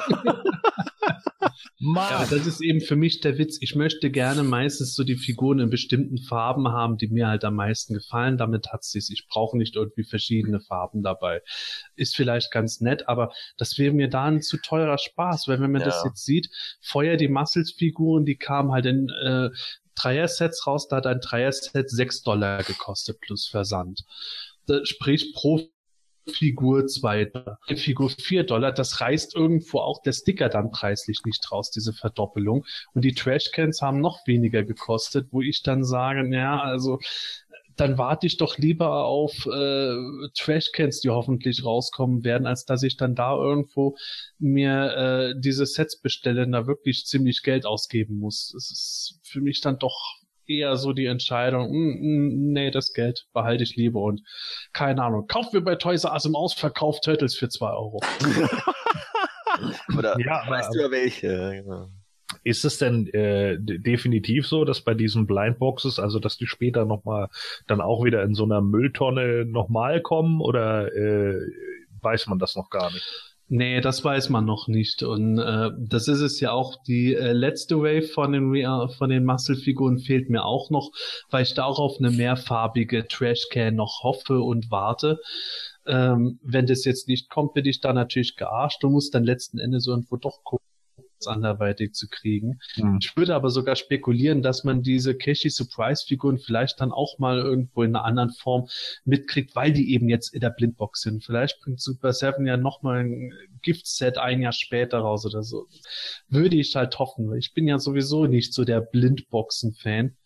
[1.94, 3.58] Ja, das ist eben für mich der Witz.
[3.60, 7.56] Ich möchte gerne meistens so die Figuren in bestimmten Farben haben, die mir halt am
[7.56, 8.38] meisten gefallen.
[8.38, 9.10] Damit hat sich's.
[9.10, 11.42] Ich brauche nicht irgendwie verschiedene Farben dabei.
[11.96, 15.72] Ist vielleicht ganz nett, aber das wäre mir da ein zu teurer Spaß, weil wenn
[15.72, 15.88] man ja.
[15.88, 16.48] das jetzt sieht,
[16.80, 19.50] Feuer die Muscles-Figuren, die kamen halt in äh,
[19.96, 24.04] Dreier-Sets raus, da hat ein Dreier-Set sechs Dollar gekostet plus Versand.
[24.66, 25.60] Das, sprich, pro
[26.26, 31.50] Figur 2 Dollar, Figur 4 Dollar, das reißt irgendwo auch der Sticker dann preislich nicht
[31.52, 32.64] raus, diese Verdoppelung.
[32.94, 36.98] Und die Trashcans haben noch weniger gekostet, wo ich dann sage, ja, also
[37.76, 39.96] dann warte ich doch lieber auf äh,
[40.34, 43.96] Trashcans, die hoffentlich rauskommen werden, als dass ich dann da irgendwo
[44.38, 48.52] mir äh, diese Sets bestelle und da wirklich ziemlich Geld ausgeben muss.
[48.54, 53.26] Das ist für mich dann doch eher so die Entscheidung, mm, mm, nee, das Geld
[53.32, 54.22] behalte ich lieber und
[54.72, 58.00] keine Ahnung, kaufen wir bei Toys R Us im Ausverkauf Turtles für zwei Euro.
[59.96, 61.88] Oder ja, weißt du ja welche, genau.
[62.42, 67.28] Ist es denn äh, definitiv so, dass bei diesen Blindboxes, also dass die später nochmal
[67.66, 71.40] dann auch wieder in so einer Mülltonne nochmal kommen oder äh,
[72.02, 73.33] weiß man das noch gar nicht?
[73.48, 75.02] Nee, das weiß man noch nicht.
[75.02, 76.82] Und äh, das ist es ja auch.
[76.86, 80.90] Die äh, letzte Wave von den, äh, von den Muscle-Figuren fehlt mir auch noch,
[81.30, 85.20] weil ich da auch auf eine mehrfarbige Trashcan noch hoffe und warte.
[85.86, 89.58] Ähm, wenn das jetzt nicht kommt, bin ich da natürlich gearscht und muss dann letzten
[89.58, 90.73] Endes irgendwo doch gucken
[91.26, 92.58] anderweitig zu kriegen.
[92.76, 92.98] Mhm.
[93.00, 97.38] Ich würde aber sogar spekulieren, dass man diese Cashy Surprise Figuren vielleicht dann auch mal
[97.38, 98.68] irgendwo in einer anderen Form
[99.04, 101.24] mitkriegt, weil die eben jetzt in der Blindbox sind.
[101.24, 103.32] Vielleicht bringt Super Seven ja nochmal ein
[103.62, 105.66] Gift-Set ein Jahr später raus oder so.
[106.28, 110.16] Würde ich halt hoffen, ich bin ja sowieso nicht so der Blindboxen-Fan.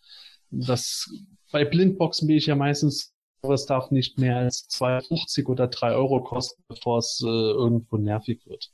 [0.51, 1.09] Das,
[1.51, 3.13] bei Blindboxen bin ich ja meistens
[3.47, 8.45] es darf nicht mehr als 2,50 oder 3 Euro kosten, bevor es äh, irgendwo nervig
[8.45, 8.71] wird.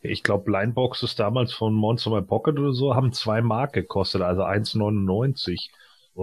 [0.00, 4.42] Ich glaube, Blindboxes damals von Monster My Pocket oder so haben zwei Mark gekostet, also
[4.42, 5.70] 1,99.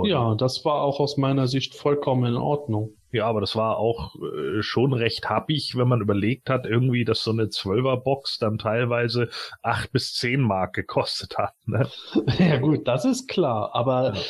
[0.04, 2.95] Ja, das war auch aus meiner Sicht vollkommen in Ordnung.
[3.12, 7.24] Ja, aber das war auch äh, schon recht happig, wenn man überlegt hat, irgendwie, dass
[7.24, 9.30] so eine Zwölferbox dann teilweise
[9.62, 11.56] acht bis zehn Mark gekostet hat.
[11.65, 11.89] Ne?
[12.39, 13.76] Ja gut, das ist klar.
[13.76, 14.21] Aber ja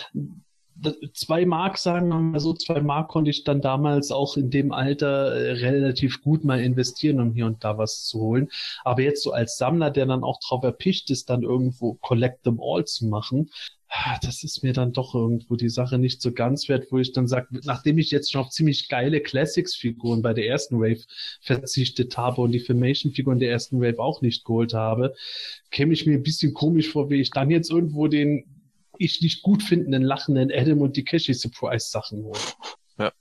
[1.13, 5.51] zwei Mark sagen, also zwei Mark konnte ich dann damals auch in dem Alter äh,
[5.51, 8.49] relativ gut mal investieren, um hier und da was zu holen.
[8.83, 12.59] Aber jetzt so als Sammler, der dann auch drauf erpicht ist, dann irgendwo Collect them
[12.61, 13.49] all zu machen,
[13.91, 17.11] ah, das ist mir dann doch irgendwo die Sache nicht so ganz wert, wo ich
[17.11, 21.03] dann sage, nachdem ich jetzt schon auf ziemlich geile Classics-Figuren bei der ersten Wave
[21.41, 25.13] verzichtet habe und die Filmation-Figuren der ersten Wave auch nicht geholt habe,
[25.71, 28.60] käme ich mir ein bisschen komisch vor, wie ich dann jetzt irgendwo den
[29.03, 32.39] ich nicht gut findenden lachenden Adam und die Cashy Surprise Sachen hole.
[32.97, 33.11] Ja.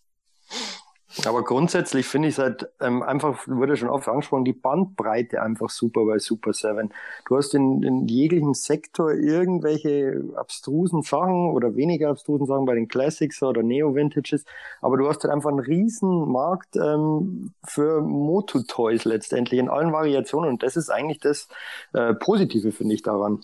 [1.26, 5.68] Aber grundsätzlich finde ich es halt ähm, einfach, wurde schon oft angesprochen, die Bandbreite einfach
[5.68, 6.90] super bei Super 7.
[7.26, 12.86] Du hast in, in jeglichen Sektor irgendwelche abstrusen Sachen oder weniger abstrusen Sachen bei den
[12.86, 14.44] Classics oder Neo-Vintages,
[14.80, 20.50] aber du hast halt einfach einen riesen Markt ähm, für Moto-Toys letztendlich in allen Variationen
[20.50, 21.48] und das ist eigentlich das
[21.92, 23.40] äh, Positive, finde ich, daran.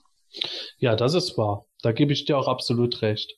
[0.79, 1.67] Ja, das ist wahr.
[1.83, 3.37] Da gebe ich dir auch absolut recht.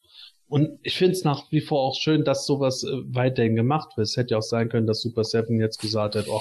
[0.49, 4.07] Und ich finde es nach wie vor auch schön, dass sowas äh, weiterhin gemacht wird.
[4.07, 6.41] Es hätte ja auch sein können, dass Super Seven jetzt gesagt hat, oh,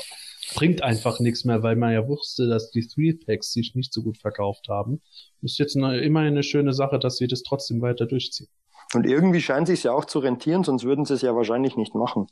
[0.55, 4.01] bringt einfach nichts mehr, weil man ja wusste, dass die Three Packs sich nicht so
[4.03, 5.01] gut verkauft haben.
[5.41, 8.47] Ist jetzt eine, immerhin eine schöne Sache, dass sie das trotzdem weiter durchziehen.
[8.93, 11.93] Und irgendwie scheint sich ja auch zu rentieren, sonst würden sie es ja wahrscheinlich nicht
[11.93, 12.27] machen.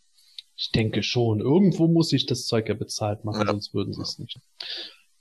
[0.56, 1.42] Ich denke schon.
[1.42, 3.48] Irgendwo muss sich das Zeug ja bezahlt machen, ja.
[3.48, 4.40] sonst würden sie es nicht.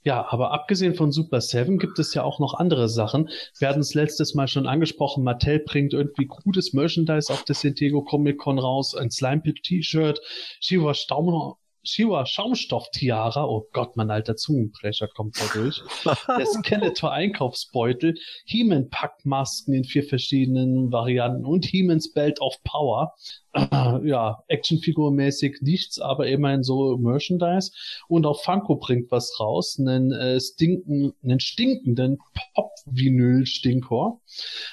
[0.07, 3.31] Ja, aber abgesehen von Super Seven gibt es ja auch noch andere Sachen.
[3.59, 7.75] Wir hatten es letztes Mal schon angesprochen, Mattel bringt irgendwie gutes Merchandise auf der San
[7.75, 10.21] Diego Comic Con raus, ein Slime Pit T-Shirt,
[10.61, 15.83] Shiva Staum Shiva Schaumstoff-Tiara, oh Gott, mein alter Zungenbrecher kommt da durch.
[16.29, 18.15] Der Skeletor Einkaufsbeutel,
[18.47, 23.15] He-Man Packmasken in vier verschiedenen Varianten und He-Man's Belt of Power.
[24.03, 27.71] Ja, Actionfigurmäßig nichts, aber immerhin so Merchandise.
[28.09, 32.19] Und auch Funko bringt was raus, einen, äh, stinken, einen stinkenden
[32.55, 34.21] Pop-Vinyl-Stinkor,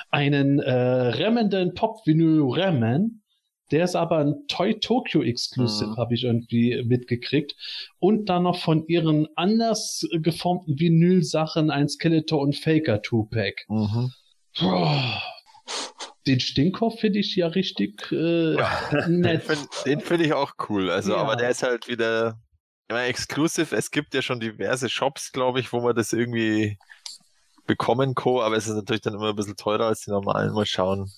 [0.10, 3.21] einen äh, remmenden Pop-Vinyl-Remmen,
[3.72, 5.98] der ist aber ein Toy Tokyo Exclusive, mhm.
[5.98, 7.56] habe ich irgendwie mitgekriegt.
[8.00, 13.66] Und dann noch von ihren anders geformten Vinyl-Sachen ein Skeletor und Faker Two-Pack.
[13.70, 14.12] Mhm.
[16.28, 18.56] Den Stinkhoff finde ich ja richtig äh,
[19.08, 19.44] nett.
[19.86, 20.92] Den finde ich auch cool.
[20.92, 21.18] Also, ja.
[21.18, 22.40] aber der ist halt wieder
[22.90, 23.76] immer exclusive.
[23.76, 26.78] Es gibt ja schon diverse Shops, glaube ich, wo man das irgendwie
[27.66, 30.54] bekommen kann, aber es ist natürlich dann immer ein bisschen teurer als die normalen.
[30.54, 31.10] Mal schauen.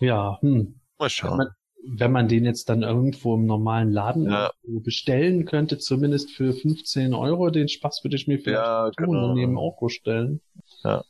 [0.00, 0.80] Ja, hm.
[0.98, 1.48] Mal schauen
[1.84, 4.50] wenn man den jetzt dann irgendwo im normalen Laden ja.
[4.62, 9.30] bestellen könnte, zumindest für 15 Euro, den Spaß würde ich mir vielleicht ja, tun genau.
[9.30, 10.40] und neben Orko stellen.
[10.84, 11.04] Ja.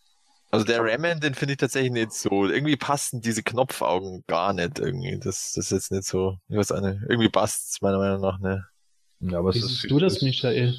[0.51, 2.47] Also der Ramen, den finde ich tatsächlich nicht so.
[2.47, 5.19] Irgendwie passen diese Knopfaugen gar nicht irgendwie.
[5.19, 6.39] Das, das ist jetzt nicht so.
[6.49, 7.01] Ich weiß auch nicht.
[7.09, 8.63] Irgendwie passt es meiner Meinung nach nicht.
[9.21, 10.75] Ja, aber Wie siehst du das, Michael?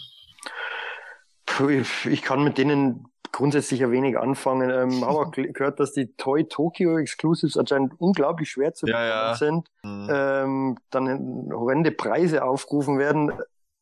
[2.05, 4.69] Ich kann mit denen grundsätzlich ein wenig anfangen.
[4.69, 9.29] Ähm, habe auch gehört, dass die Toy Tokyo Exclusives anscheinend unglaublich schwer zu bekommen ja,
[9.29, 9.35] ja.
[9.35, 9.67] sind.
[9.83, 10.07] Mhm.
[10.11, 13.31] Ähm, dann horrende Preise aufgerufen werden.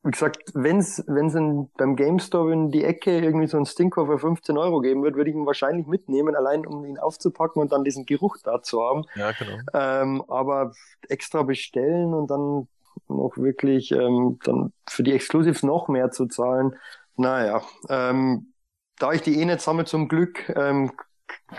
[0.03, 4.19] Wie gesagt, wenn's wenn's in, beim GameStop in die Ecke irgendwie so ein Stinker für
[4.19, 7.83] 15 Euro geben wird, würde ich ihn wahrscheinlich mitnehmen, allein um ihn aufzupacken und dann
[7.83, 9.03] diesen Geruch da zu haben.
[9.15, 9.57] Ja, genau.
[9.73, 10.71] Ähm, aber
[11.09, 12.67] extra bestellen und dann
[13.09, 16.75] noch wirklich ähm, dann für die Exclusives noch mehr zu zahlen,
[17.15, 18.53] naja, ähm,
[18.99, 20.91] da ich die eh nicht sammle zum Glück, ähm,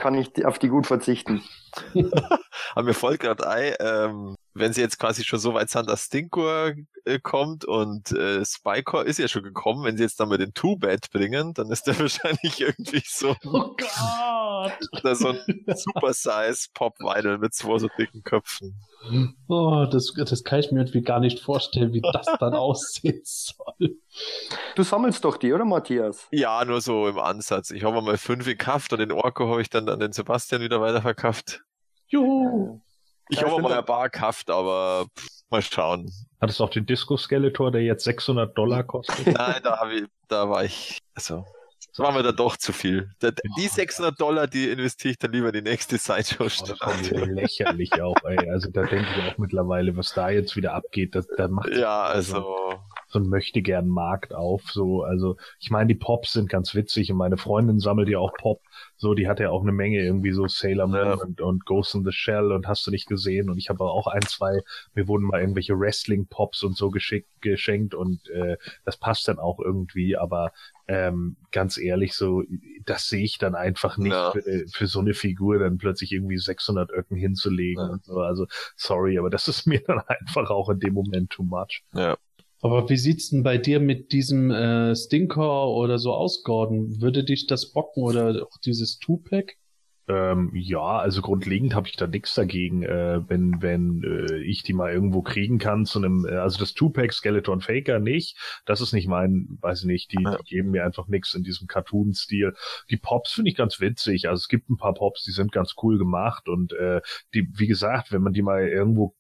[0.01, 1.43] kann ich auf die gut verzichten.
[2.75, 6.05] Aber mir folgt gerade ein, ähm, wenn sie jetzt quasi schon so weit sind, dass
[6.05, 6.73] Stinkor
[7.05, 10.55] äh, kommt und äh, Spycore ist ja schon gekommen, wenn sie jetzt dann mal den
[10.55, 15.17] Two-Bed bringen, dann ist der wahrscheinlich irgendwie so, oh Gott.
[15.17, 18.81] so ein Super-Size Pop-Vinyl mit zwei so dicken Köpfen.
[19.49, 23.97] Oh, das, das kann ich mir irgendwie gar nicht vorstellen, wie das dann aussehen soll.
[24.75, 26.27] Du sammelst doch die, oder Matthias?
[26.31, 27.71] Ja, nur so im Ansatz.
[27.71, 30.81] Ich habe mal fünf gekauft und den Orko habe ich dann an den Sebastian wieder
[30.81, 31.63] weiterverkauft.
[32.09, 32.81] Juhu!
[33.29, 36.11] Ich habe mal ein paar gekauft, aber pff, mal schauen.
[36.41, 39.27] Hattest du auch den Disco-Skeletor, der jetzt 600 Dollar kostet?
[39.27, 41.45] Nein, da, hab ich, da war ich, also,
[41.91, 43.11] das war mir da doch zu viel.
[43.19, 46.47] Da, die 600 Dollar, die investiere ich dann lieber in die nächste Sideshow.
[46.81, 48.49] Oh, lächerlich auch, ey.
[48.51, 52.05] Also da denke ich auch mittlerweile, was da jetzt wieder abgeht, da, da macht Ja,
[52.05, 54.63] also so ein möchte gern Markt auf.
[54.71, 58.33] So, also ich meine, die Pops sind ganz witzig und meine Freundin sammelt ja auch
[58.35, 58.63] Pop.
[58.97, 61.15] So, die hat ja auch eine Menge irgendwie so Sailor Moon ja.
[61.15, 63.49] und, und Ghost in the Shell und hast du nicht gesehen.
[63.51, 64.61] Und ich habe auch ein, zwei,
[64.95, 69.59] mir wurden mal irgendwelche Wrestling-Pops und so geschickt, geschenkt und äh, das passt dann auch
[69.59, 70.53] irgendwie, aber
[70.89, 72.43] ähm, ganz ehrlich, so,
[72.87, 74.33] das sehe ich dann einfach nicht ja.
[74.33, 77.93] für, für, so eine Figur dann plötzlich irgendwie 600 Öcken hinzulegen ja.
[77.93, 78.21] und so.
[78.21, 81.83] Also, sorry, aber das ist mir dann einfach auch in dem Moment too much.
[81.93, 82.17] Ja.
[82.61, 87.01] Aber wie sieht's denn bei dir mit diesem äh, Stinker oder so aus, Gordon?
[87.01, 89.57] Würde dich das bocken oder auch dieses Two-Pack?
[90.09, 94.73] Ähm, ja, also grundlegend habe ich da nichts dagegen, äh, wenn wenn äh, ich die
[94.73, 98.95] mal irgendwo kriegen kann zu einem, äh, also das Tupac Skeleton Faker nicht, das ist
[98.95, 102.55] nicht mein, weiß ich nicht, die, die geben mir einfach nichts in diesem Cartoon-Stil.
[102.91, 105.75] Die Pops finde ich ganz witzig, also es gibt ein paar Pops, die sind ganz
[105.83, 107.03] cool gemacht und äh,
[107.35, 109.15] die, wie gesagt, wenn man die mal irgendwo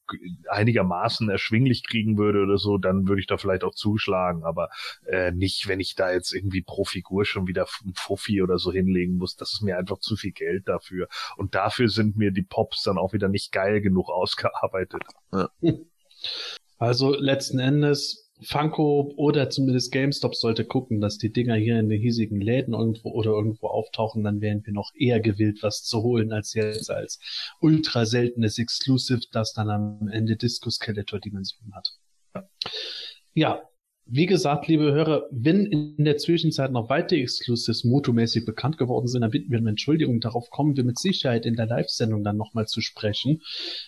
[0.48, 4.70] einigermaßen erschwinglich kriegen würde oder so, dann würde ich da vielleicht auch zuschlagen, aber
[5.06, 8.72] äh, nicht, wenn ich da jetzt irgendwie pro Figur schon wieder ein Fuffi oder so
[8.72, 11.08] hinlegen muss, das ist mir einfach zu viel Geld da dafür.
[11.36, 15.02] Und dafür sind mir die Pops dann auch wieder nicht geil genug ausgearbeitet.
[15.32, 15.50] Ja.
[16.80, 22.00] Also letzten Endes Funko oder zumindest GameStop sollte gucken, dass die Dinger hier in den
[22.00, 26.32] hiesigen Läden irgendwo oder irgendwo auftauchen, dann wären wir noch eher gewillt, was zu holen,
[26.32, 27.18] als jetzt als
[27.60, 31.98] ultra seltenes Exclusive, das dann am Ende Disco Skeletor Dimension hat.
[33.34, 33.62] Ja,
[34.10, 39.20] wie gesagt, liebe Hörer, wenn in der Zwischenzeit noch weitere Exclusives motomäßig bekannt geworden sind,
[39.20, 40.20] dann bitten wir um Entschuldigung.
[40.20, 43.42] Darauf kommen wir mit Sicherheit in der Live-Sendung dann nochmal zu sprechen.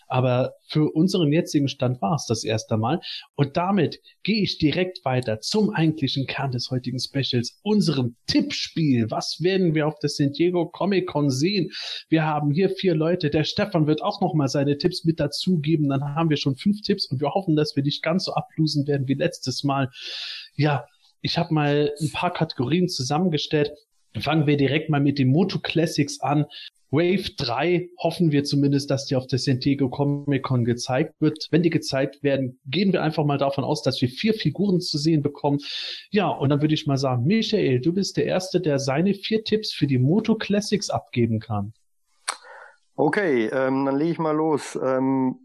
[0.09, 3.01] Aber für unseren jetzigen Stand war es das erste Mal.
[3.35, 9.11] Und damit gehe ich direkt weiter zum eigentlichen Kern des heutigen Specials, unserem Tippspiel.
[9.11, 11.71] Was werden wir auf der San Diego Comic Con sehen?
[12.11, 13.31] Wir haben hier vier Leute.
[13.31, 15.89] Der Stefan wird auch nochmal seine Tipps mit dazugeben.
[15.89, 18.87] Dann haben wir schon fünf Tipps und wir hoffen, dass wir nicht ganz so ablosen
[18.87, 19.89] werden wie letztes Mal.
[20.55, 20.87] Ja,
[21.23, 23.73] ich habe mal ein paar Kategorien zusammengestellt.
[24.19, 26.47] Fangen wir direkt mal mit den Moto Classics an.
[26.91, 31.47] Wave 3 hoffen wir zumindest, dass die auf der San Comic Con gezeigt wird.
[31.51, 34.99] Wenn die gezeigt werden, gehen wir einfach mal davon aus, dass wir vier Figuren zu
[34.99, 35.61] sehen bekommen.
[36.11, 39.45] Ja, und dann würde ich mal sagen, Michael, du bist der Erste, der seine vier
[39.45, 41.73] Tipps für die Moto Classics abgeben kann.
[42.97, 44.77] Okay, ähm, dann lege ich mal los.
[44.83, 45.37] Ähm,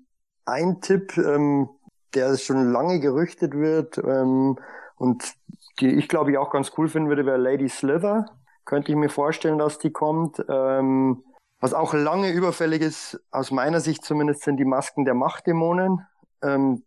[0.45, 1.69] ein Tipp, ähm,
[2.15, 4.58] der schon lange gerüchtet wird ähm,
[4.97, 5.34] und
[5.80, 8.25] die ich glaube ich auch ganz cool finden würde, wäre Lady Slither.
[8.65, 10.43] Könnte ich mir vorstellen, dass die kommt.
[10.49, 11.23] Ähm,
[11.60, 16.06] was auch lange überfällig ist, aus meiner Sicht zumindest, sind die Masken der Machtdämonen.
[16.41, 16.84] Ähm,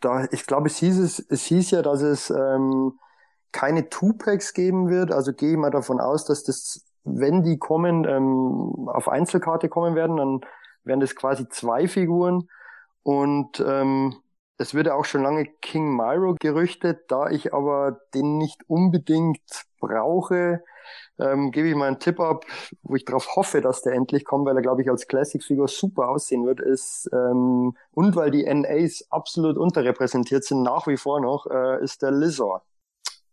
[0.00, 2.98] da, ich glaube, es hieß, es, es hieß ja, dass es ähm,
[3.52, 5.12] keine Two-Packs geben wird.
[5.12, 9.94] Also gehe ich mal davon aus, dass das, wenn die kommen, ähm, auf Einzelkarte kommen
[9.94, 10.40] werden, dann
[10.84, 12.48] wären das quasi zwei Figuren.
[13.02, 14.16] Und ähm,
[14.62, 19.40] es wird ja auch schon lange King Myro gerüchtet, da ich aber den nicht unbedingt
[19.80, 20.62] brauche,
[21.18, 22.44] ähm, gebe ich mal einen Tipp ab,
[22.82, 26.08] wo ich darauf hoffe, dass der endlich kommt, weil er, glaube ich, als Classic-Figur super
[26.08, 31.46] aussehen wird, ist, ähm, und weil die NAs absolut unterrepräsentiert sind, nach wie vor noch,
[31.46, 32.62] äh, ist der Lizard.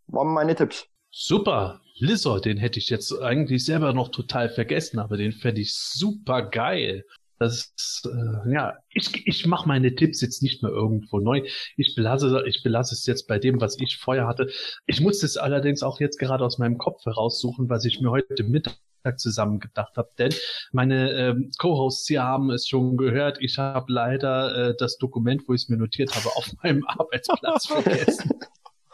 [0.07, 0.87] Waren meine Tipps.
[1.11, 1.79] Super.
[2.01, 6.43] Lizard, den hätte ich jetzt eigentlich selber noch total vergessen, aber den fände ich super
[6.43, 7.05] geil.
[7.39, 7.73] Das
[8.05, 11.47] äh, ja, ich, ich mache meine Tipps jetzt nicht mehr irgendwo neu.
[11.77, 14.49] Ich belasse, ich belasse es jetzt bei dem, was ich vorher hatte.
[14.85, 18.43] Ich muss es allerdings auch jetzt gerade aus meinem Kopf heraussuchen, was ich mir heute
[18.43, 18.75] Mittag
[19.15, 20.09] zusammen gedacht habe.
[20.17, 20.33] Denn
[20.73, 23.37] meine ähm, Co-Hosts hier haben es schon gehört.
[23.39, 27.67] Ich habe leider äh, das Dokument, wo ich es mir notiert habe, auf meinem Arbeitsplatz
[27.67, 28.31] vergessen.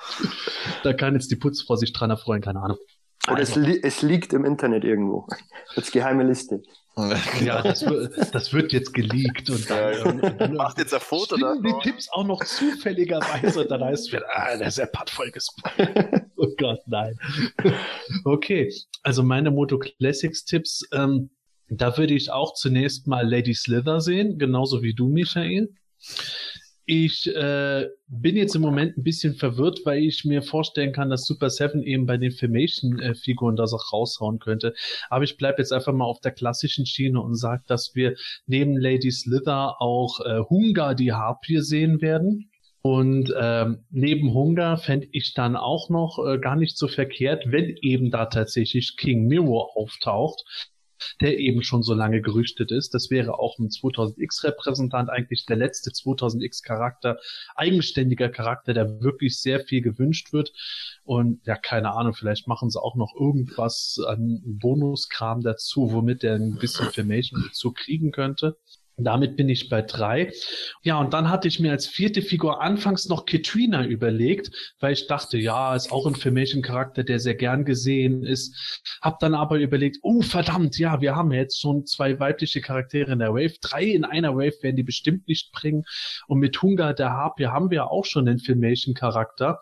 [0.83, 2.77] da kann jetzt die Putzfrau sich dran erfreuen, keine Ahnung.
[3.27, 3.59] Oder also.
[3.59, 5.25] es, li es liegt im Internet irgendwo.
[5.75, 6.61] Als geheime Liste.
[7.41, 7.85] Ja, das,
[8.31, 11.55] das, wird jetzt geleakt und dann, ja, dann macht jetzt ein Foto da.
[11.57, 15.89] die Tipps auch noch zufälligerweise und dann heißt es wieder, ah, der Seppert voll gespoilt.
[16.37, 17.19] oh Gott, nein.
[18.23, 21.31] Okay, also meine Moto Classics Tipps, ähm,
[21.67, 25.73] da würde ich auch zunächst mal Lady Slither sehen, genauso wie du, Michael.
[26.87, 31.25] Ich äh, bin jetzt im Moment ein bisschen verwirrt, weil ich mir vorstellen kann, dass
[31.25, 34.73] Super Seven eben bei den Filmation-Figuren das auch raushauen könnte.
[35.09, 38.77] Aber ich bleibe jetzt einfach mal auf der klassischen Schiene und sage, dass wir neben
[38.77, 42.51] Lady Slither auch äh, Hunga die Harpie sehen werden.
[42.83, 47.75] Und ähm, neben Hunger fände ich dann auch noch äh, gar nicht so verkehrt, wenn
[47.81, 50.43] eben da tatsächlich King Mirror auftaucht
[51.21, 52.93] der eben schon so lange gerüchtet ist.
[52.93, 57.19] Das wäre auch ein 2000X-Repräsentant, eigentlich der letzte 2000X-Charakter,
[57.55, 60.51] eigenständiger Charakter, der wirklich sehr viel gewünscht wird.
[61.03, 66.35] Und ja, keine Ahnung, vielleicht machen sie auch noch irgendwas an Bonuskram dazu, womit er
[66.35, 68.57] ein bisschen Formation dazu kriegen könnte.
[68.97, 70.31] Damit bin ich bei drei.
[70.81, 75.07] Ja, und dann hatte ich mir als vierte Figur anfangs noch Katrina überlegt, weil ich
[75.07, 78.55] dachte, ja, ist auch ein Filmation-Charakter, der sehr gern gesehen ist.
[79.01, 83.19] Hab dann aber überlegt, oh verdammt, ja, wir haben jetzt schon zwei weibliche Charaktere in
[83.19, 83.55] der Wave.
[83.59, 85.83] Drei in einer Wave werden die bestimmt nicht bringen.
[86.27, 89.59] Und mit Hunga der Harpie haben wir auch schon den Filmation-Charakter.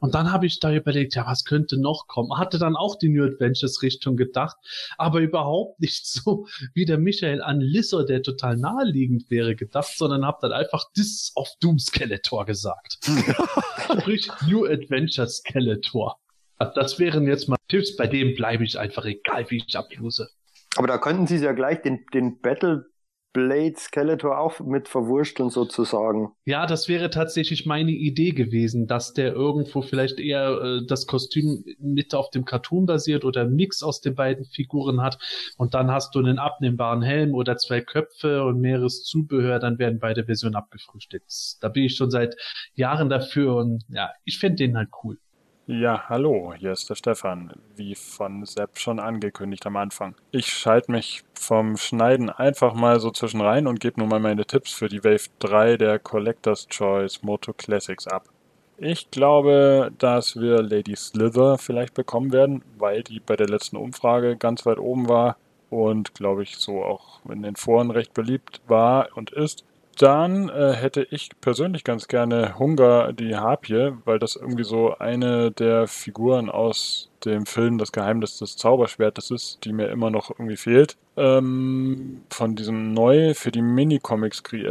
[0.00, 2.36] Und dann habe ich da überlegt, ja, was könnte noch kommen?
[2.38, 4.56] Hatte dann auch die New Adventures Richtung gedacht,
[4.98, 10.24] aber überhaupt nicht so wie der Michael an Lizard, der total naheliegend wäre, gedacht, sondern
[10.24, 12.98] habe dann einfach This of Doom Skeletor gesagt.
[14.00, 16.16] Sprich New Adventure Skeletor.
[16.58, 20.28] Das wären jetzt mal Tipps, bei dem bleibe ich einfach egal, wie ich ablose.
[20.76, 22.86] Aber da könnten sie ja gleich den, den Battle
[23.34, 26.30] Blade Skeletor auch mit verwursteln sozusagen.
[26.46, 31.64] Ja, das wäre tatsächlich meine Idee gewesen, dass der irgendwo vielleicht eher äh, das Kostüm
[31.80, 35.18] mit auf dem Cartoon basiert oder Mix aus den beiden Figuren hat
[35.58, 39.98] und dann hast du einen abnehmbaren Helm oder zwei Köpfe und mehreres Zubehör, dann werden
[39.98, 41.56] beide Versionen abgefrühstückt.
[41.60, 42.36] Da bin ich schon seit
[42.74, 45.18] Jahren dafür und ja, ich finde den halt cool.
[45.66, 50.14] Ja, hallo, hier ist der Stefan, wie von Sepp schon angekündigt am Anfang.
[50.30, 54.44] Ich schalte mich vom Schneiden einfach mal so zwischen rein und gebe nun mal meine
[54.44, 58.28] Tipps für die Wave 3 der Collector's Choice Moto Classics ab.
[58.76, 64.36] Ich glaube, dass wir Lady Slither vielleicht bekommen werden, weil die bei der letzten Umfrage
[64.36, 65.38] ganz weit oben war
[65.70, 69.64] und glaube ich so auch in den Foren recht beliebt war und ist.
[69.96, 75.50] Dann äh, hätte ich persönlich ganz gerne Hunger die Harpie, weil das irgendwie so eine
[75.50, 80.56] der Figuren aus dem Film Das Geheimnis des Zauberschwertes ist, die mir immer noch irgendwie
[80.56, 80.96] fehlt.
[81.16, 84.64] Ähm, von diesem neu für die Minicomics kreierten